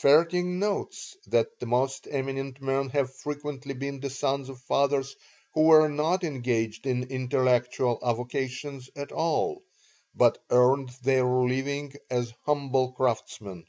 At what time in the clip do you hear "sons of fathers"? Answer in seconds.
4.08-5.14